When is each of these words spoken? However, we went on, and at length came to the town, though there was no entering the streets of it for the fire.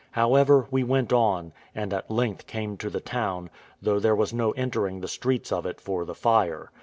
However, 0.13 0.65
we 0.71 0.83
went 0.83 1.13
on, 1.13 1.53
and 1.75 1.93
at 1.93 2.09
length 2.09 2.47
came 2.47 2.75
to 2.77 2.89
the 2.89 2.99
town, 2.99 3.51
though 3.83 3.99
there 3.99 4.15
was 4.15 4.33
no 4.33 4.49
entering 4.53 4.99
the 4.99 5.07
streets 5.07 5.51
of 5.51 5.67
it 5.67 5.79
for 5.79 6.05
the 6.05 6.15
fire. 6.15 6.71